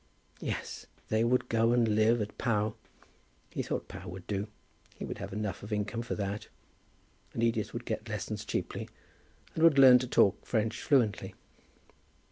Yes; 0.39 0.87
they 1.09 1.23
would 1.23 1.47
go 1.47 1.73
and 1.73 1.87
live 1.87 2.21
at 2.21 2.39
Pau. 2.39 2.73
He 3.51 3.61
thought 3.61 3.87
Pau 3.87 4.07
would 4.07 4.25
do. 4.25 4.47
He 4.95 5.05
would 5.05 5.19
have 5.19 5.31
enough 5.31 5.61
of 5.61 5.71
income 5.71 6.01
for 6.01 6.15
that; 6.15 6.47
and 7.35 7.43
Edith 7.43 7.71
would 7.71 7.85
get 7.85 8.09
lessons 8.09 8.43
cheaply, 8.43 8.89
and 9.53 9.61
would 9.63 9.77
learn 9.77 9.99
to 9.99 10.07
talk 10.07 10.43
French 10.43 10.81
fluently. 10.81 11.35